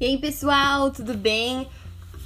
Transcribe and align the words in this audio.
E 0.00 0.06
aí, 0.06 0.18
pessoal, 0.18 0.90
tudo 0.90 1.14
bem? 1.14 1.68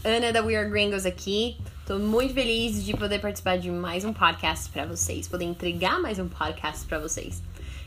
Ana 0.02 0.32
da 0.32 0.42
We 0.42 0.56
Are 0.56 0.70
Gringos 0.70 1.04
aqui. 1.04 1.58
Tô 1.86 1.98
muito 1.98 2.32
feliz 2.32 2.82
de 2.82 2.96
poder 2.96 3.20
participar 3.20 3.58
de 3.58 3.70
mais 3.70 4.06
um 4.06 4.12
podcast 4.12 4.70
para 4.70 4.86
vocês, 4.86 5.28
poder 5.28 5.44
entregar 5.44 6.00
mais 6.00 6.18
um 6.18 6.28
podcast 6.28 6.86
para 6.86 6.98
vocês. 6.98 7.42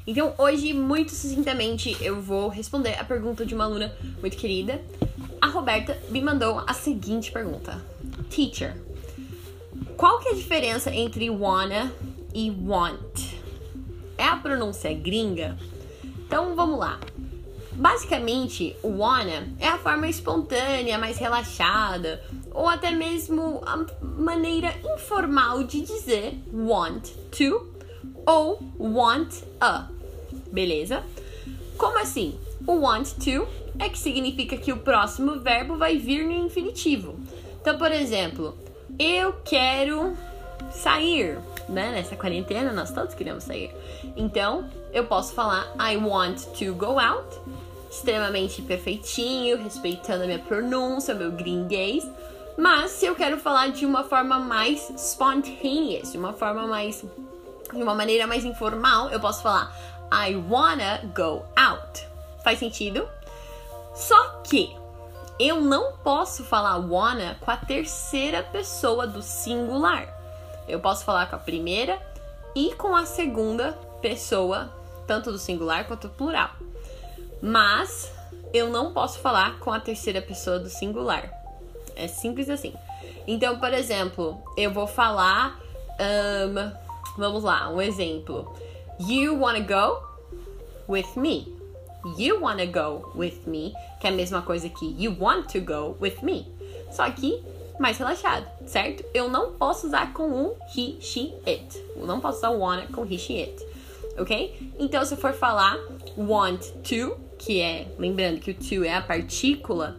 Então, 0.06 0.36
hoje, 0.38 0.72
muito 0.72 1.12
sucintamente, 1.12 1.98
eu 2.00 2.22
vou 2.22 2.48
responder 2.48 2.94
a 3.00 3.04
pergunta 3.04 3.44
de 3.44 3.56
uma 3.56 3.64
aluna 3.64 3.92
muito 4.20 4.38
querida. 4.38 4.80
A 5.42 5.48
Roberta 5.48 5.98
me 6.10 6.22
mandou 6.22 6.64
a 6.68 6.74
seguinte 6.74 7.32
pergunta: 7.32 7.84
Teacher, 8.30 8.78
qual 9.98 10.20
que 10.20 10.30
é 10.30 10.32
a 10.34 10.36
diferença 10.36 10.94
entre 10.94 11.28
wanna 11.32 11.92
e 12.36 12.52
want? 12.52 13.34
É 14.16 14.26
a 14.26 14.36
pronúncia 14.36 14.94
gringa? 14.94 15.58
Então, 16.28 16.56
vamos 16.56 16.78
lá. 16.78 17.00
Basicamente, 17.74 18.76
o 18.84 18.98
wanna 18.98 19.48
é 19.60 19.68
a 19.68 19.78
forma 19.78 20.08
espontânea, 20.08 20.98
mais 20.98 21.18
relaxada, 21.18 22.22
ou 22.54 22.68
até 22.68 22.92
mesmo 22.92 23.62
a 23.66 23.86
maneira 24.02 24.74
informal 24.96 25.64
de 25.64 25.82
dizer 25.82 26.38
want 26.54 27.10
to 27.32 27.72
ou 28.26 28.60
want 28.78 29.44
a. 29.60 29.88
Beleza? 30.52 31.04
Como 31.78 31.98
assim? 31.98 32.38
O 32.68 32.82
want 32.82 33.08
to 33.24 33.48
é 33.80 33.90
que 33.90 33.98
significa 33.98 34.58
que 34.58 34.72
o 34.72 34.78
próximo 34.78 35.40
verbo 35.40 35.78
vai 35.78 35.98
vir 35.98 36.26
no 36.26 36.34
infinitivo. 36.34 37.20
Então, 37.62 37.78
por 37.78 37.92
exemplo, 37.92 38.56
eu 39.00 39.34
quero 39.46 40.16
sair, 40.72 41.40
né? 41.68 41.92
Nessa 41.92 42.16
quarentena 42.16 42.72
nós 42.72 42.92
todos 42.92 43.14
queremos 43.14 43.44
sair. 43.44 43.74
Então, 44.16 44.70
eu 44.94 45.06
posso 45.06 45.34
falar 45.34 45.74
I 45.80 45.98
want 45.98 46.46
to 46.58 46.74
go 46.74 47.00
out 47.00 47.40
extremamente 47.92 48.62
perfeitinho, 48.62 49.62
respeitando 49.62 50.24
a 50.24 50.26
minha 50.26 50.40
pronúncia, 50.40 51.14
meu 51.14 51.32
gringuês. 51.32 52.10
Mas 52.58 52.92
se 52.92 53.06
eu 53.06 53.16
quero 53.16 53.38
falar 53.38 53.70
de 53.72 53.86
uma 53.86 54.04
forma 54.04 54.40
mais 54.40 54.90
spontaneous, 54.96 56.12
de 56.12 56.18
uma 56.18 56.34
forma 56.34 56.66
mais. 56.66 57.04
de 57.74 57.82
uma 57.82 57.94
maneira 57.94 58.26
mais 58.26 58.46
informal, 58.46 59.10
eu 59.10 59.20
posso 59.20 59.42
falar 59.44 59.76
I 60.12 60.36
wanna 60.36 61.02
go 61.16 61.44
out. 61.56 62.08
Faz 62.44 62.60
sentido? 62.60 63.08
Só 63.94 64.42
que 64.44 64.76
eu 65.40 65.60
não 65.60 65.94
posso 65.98 66.44
falar 66.44 66.78
wanna 66.78 67.36
com 67.42 67.52
a 67.52 67.58
terceira 67.58 68.44
pessoa 68.44 69.06
do 69.06 69.22
singular. 69.22 70.21
Eu 70.68 70.80
posso 70.80 71.04
falar 71.04 71.30
com 71.30 71.36
a 71.36 71.40
primeira 71.40 72.02
e 72.56 72.74
com 72.76 72.96
a 72.96 73.06
segunda 73.06 73.74
pessoa, 74.02 74.72
tanto 75.08 75.32
do 75.32 75.38
singular 75.38 75.86
quanto 75.86 76.08
do 76.08 76.14
plural 76.14 76.52
mas 77.42 78.12
eu 78.54 78.70
não 78.70 78.94
posso 78.94 79.20
falar 79.20 79.58
com 79.60 79.72
a 79.72 79.80
terceira 79.80 80.22
pessoa 80.22 80.60
do 80.60 80.70
singular. 80.70 81.32
É 81.96 82.08
simples 82.08 82.50
assim. 82.50 82.74
Então, 83.26 83.60
por 83.60 83.74
exemplo, 83.74 84.42
eu 84.56 84.72
vou 84.72 84.88
falar. 84.88 85.60
Um, 86.00 86.72
vamos 87.18 87.44
lá, 87.44 87.70
um 87.70 87.82
exemplo. 87.82 88.54
You 89.00 89.40
wanna 89.40 89.62
go 89.62 90.02
with 90.88 91.16
me? 91.16 91.48
You 92.18 92.42
wanna 92.42 92.66
go 92.66 93.12
with 93.16 93.42
me? 93.46 93.74
Que 94.00 94.08
é 94.08 94.10
a 94.10 94.14
mesma 94.14 94.42
coisa 94.42 94.70
que 94.70 94.96
you 94.98 95.16
want 95.20 95.52
to 95.52 95.62
go 95.62 95.96
with 96.00 96.22
me. 96.22 96.48
Só 96.92 97.10
que 97.10 97.44
mais 97.82 97.98
relaxado, 97.98 98.48
certo? 98.66 99.04
Eu 99.14 99.30
não 99.30 99.54
posso 99.54 99.88
usar 99.88 100.14
com 100.14 100.32
o 100.32 100.58
he, 100.76 100.98
she, 101.02 101.34
it. 101.46 101.84
Eu 101.96 102.06
não 102.06 102.20
posso 102.20 102.38
usar 102.38 102.50
o 102.50 102.60
wanna 102.60 102.88
com 102.88 103.06
he, 103.06 103.18
she, 103.18 103.42
it. 103.42 103.66
Ok? 104.18 104.74
Então, 104.80 105.04
se 105.04 105.14
eu 105.14 105.18
for 105.18 105.34
falar 105.34 105.78
want 106.18 106.62
to, 106.84 107.18
que 107.38 107.60
é, 107.60 107.88
lembrando 107.98 108.40
que 108.40 108.52
o 108.52 108.54
to 108.54 108.84
é 108.84 108.96
a 108.96 109.02
partícula 109.02 109.98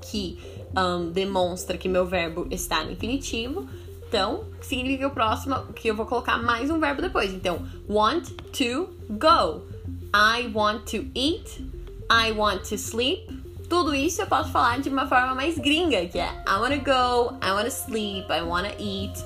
que 0.00 0.38
um, 0.76 1.10
demonstra 1.10 1.76
que 1.76 1.88
meu 1.88 2.06
verbo 2.06 2.46
está 2.50 2.84
no 2.84 2.92
infinitivo. 2.92 3.68
Então, 4.06 4.44
significa 4.60 5.00
que 5.00 5.06
o 5.06 5.10
próximo 5.10 5.56
que 5.74 5.88
eu 5.88 5.94
vou 5.94 6.06
colocar 6.06 6.38
mais 6.38 6.70
um 6.70 6.78
verbo 6.78 7.02
depois. 7.02 7.32
Então, 7.32 7.66
want 7.88 8.30
to 8.52 8.88
go. 9.10 9.66
I 10.14 10.50
want 10.52 10.90
to 10.90 11.06
eat. 11.14 11.62
I 12.10 12.32
want 12.32 12.68
to 12.70 12.78
sleep. 12.78 13.37
Tudo 13.68 13.94
isso 13.94 14.22
eu 14.22 14.26
posso 14.26 14.50
falar 14.50 14.80
de 14.80 14.88
uma 14.88 15.06
forma 15.06 15.34
mais 15.34 15.58
gringa, 15.58 16.06
que 16.06 16.18
é 16.18 16.28
I 16.48 16.58
wanna 16.58 16.78
go, 16.78 17.36
I 17.44 17.50
wanna 17.50 17.70
sleep, 17.70 18.26
I 18.32 18.40
wanna 18.40 18.70
eat. 18.78 19.22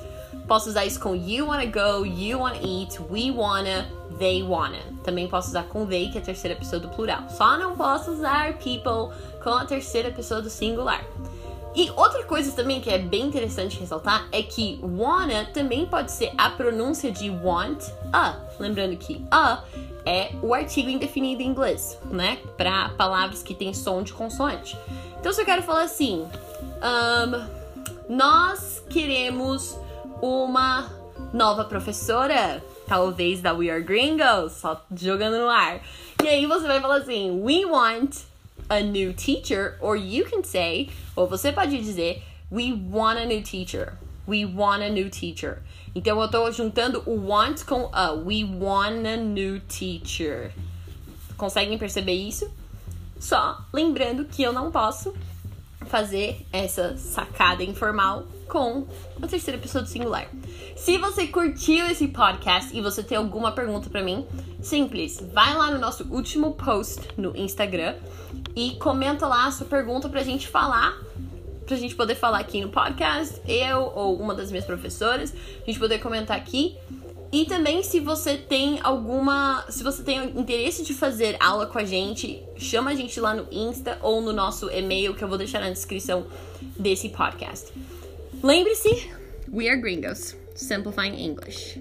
Posso 0.48 0.68
usar 0.68 0.84
isso 0.84 0.98
com 0.98 1.14
you 1.14 1.46
wanna 1.46 1.66
go, 1.66 2.04
you 2.04 2.40
wanna 2.40 2.58
eat, 2.60 2.98
we 3.08 3.30
wanna, 3.30 3.88
they 4.18 4.42
wanna. 4.42 4.80
Também 5.04 5.28
posso 5.28 5.48
usar 5.50 5.62
com 5.64 5.86
they, 5.86 6.10
que 6.10 6.18
é 6.18 6.20
a 6.20 6.24
terceira 6.24 6.56
pessoa 6.56 6.80
do 6.80 6.88
plural. 6.88 7.22
Só 7.28 7.56
não 7.56 7.76
posso 7.76 8.10
usar 8.10 8.54
people 8.54 9.16
com 9.42 9.50
a 9.50 9.64
terceira 9.64 10.10
pessoa 10.10 10.42
do 10.42 10.50
singular. 10.50 11.04
E 11.74 11.90
outra 11.92 12.24
coisa 12.24 12.50
também 12.52 12.80
que 12.80 12.90
é 12.90 12.98
bem 12.98 13.22
interessante 13.22 13.78
ressaltar 13.78 14.26
é 14.32 14.42
que 14.42 14.78
wanna 14.82 15.46
também 15.54 15.86
pode 15.86 16.10
ser 16.10 16.32
a 16.36 16.50
pronúncia 16.50 17.12
de 17.12 17.30
want 17.30 17.82
a. 18.12 18.34
Lembrando 18.58 18.96
que 18.96 19.24
a 19.30 19.62
é 20.04 20.32
o 20.42 20.52
artigo 20.52 20.88
indefinido 20.88 21.42
em 21.42 21.46
inglês, 21.46 21.98
né? 22.10 22.38
Para 22.56 22.90
palavras 22.90 23.42
que 23.42 23.54
têm 23.54 23.72
som 23.72 24.02
de 24.02 24.12
consoante. 24.12 24.76
Então, 25.18 25.32
se 25.32 25.40
eu 25.40 25.44
quero 25.44 25.62
falar 25.62 25.82
assim, 25.82 26.26
um, 26.82 28.16
nós 28.16 28.82
queremos 28.90 29.78
uma 30.20 30.90
nova 31.32 31.64
professora, 31.64 32.62
talvez 32.86 33.40
da 33.40 33.52
We 33.52 33.70
Are 33.70 33.82
Gringos, 33.82 34.52
só 34.52 34.84
jogando 34.94 35.38
no 35.38 35.48
ar. 35.48 35.80
E 36.22 36.28
aí 36.28 36.46
você 36.46 36.66
vai 36.66 36.80
falar 36.80 36.96
assim: 36.96 37.40
We 37.42 37.64
want 37.64 38.16
a 38.68 38.80
new 38.80 39.12
teacher, 39.12 39.76
or 39.80 39.96
you 39.96 40.24
can 40.28 40.42
say, 40.42 40.90
ou 41.14 41.26
você 41.26 41.52
pode 41.52 41.78
dizer, 41.78 42.22
We 42.50 42.72
want 42.90 43.18
a 43.18 43.24
new 43.24 43.42
teacher. 43.42 43.94
We 44.26 44.44
want 44.44 44.82
a 44.82 44.88
new 44.88 45.10
teacher. 45.10 45.62
Então 45.94 46.20
eu 46.20 46.28
tô 46.28 46.50
juntando 46.50 47.02
o 47.06 47.28
want 47.28 47.64
com 47.64 47.88
a. 47.92 48.12
We 48.12 48.44
want 48.44 49.06
a 49.06 49.16
new 49.16 49.60
teacher. 49.60 50.52
Conseguem 51.36 51.76
perceber 51.76 52.14
isso? 52.14 52.50
Só 53.18 53.64
lembrando 53.72 54.24
que 54.24 54.42
eu 54.42 54.52
não 54.52 54.70
posso 54.70 55.14
fazer 55.86 56.46
essa 56.52 56.96
sacada 56.96 57.62
informal 57.62 58.24
com 58.48 58.86
a 59.20 59.26
terceira 59.26 59.58
pessoa 59.58 59.82
do 59.82 59.88
singular. 59.88 60.28
Se 60.76 60.98
você 60.98 61.26
curtiu 61.26 61.86
esse 61.86 62.08
podcast 62.08 62.76
e 62.76 62.80
você 62.80 63.02
tem 63.02 63.16
alguma 63.16 63.52
pergunta 63.52 63.88
para 63.88 64.02
mim, 64.02 64.26
simples, 64.60 65.22
vai 65.32 65.54
lá 65.54 65.70
no 65.70 65.78
nosso 65.78 66.04
último 66.10 66.52
post 66.52 67.00
no 67.16 67.36
Instagram 67.36 67.96
e 68.54 68.72
comenta 68.72 69.26
lá 69.26 69.46
a 69.46 69.50
sua 69.50 69.66
pergunta 69.66 70.08
pra 70.08 70.22
gente 70.22 70.48
falar, 70.48 70.96
pra 71.66 71.76
gente 71.76 71.94
poder 71.94 72.14
falar 72.14 72.38
aqui 72.38 72.60
no 72.60 72.68
podcast, 72.68 73.40
eu 73.46 73.92
ou 73.94 74.16
uma 74.20 74.34
das 74.34 74.50
minhas 74.50 74.64
professoras, 74.64 75.32
a 75.62 75.66
gente 75.66 75.78
poder 75.78 75.98
comentar 75.98 76.36
aqui. 76.36 76.76
E 77.32 77.46
também 77.46 77.82
se 77.82 77.98
você 77.98 78.36
tem 78.36 78.78
alguma, 78.82 79.64
se 79.70 79.82
você 79.82 80.02
tem 80.02 80.38
interesse 80.38 80.82
de 80.84 80.92
fazer 80.92 81.34
aula 81.40 81.66
com 81.66 81.78
a 81.78 81.84
gente, 81.84 82.42
chama 82.56 82.90
a 82.90 82.94
gente 82.94 83.18
lá 83.18 83.34
no 83.34 83.48
Insta 83.50 83.98
ou 84.02 84.20
no 84.20 84.34
nosso 84.34 84.68
e-mail 84.70 85.14
que 85.14 85.24
eu 85.24 85.28
vou 85.28 85.38
deixar 85.38 85.60
na 85.60 85.70
descrição 85.70 86.26
desse 86.78 87.08
podcast. 87.08 87.72
Lembre-se, 88.42 89.10
we 89.50 89.66
are 89.66 89.80
gringos, 89.80 90.36
simplifying 90.54 91.24
English. 91.24 91.80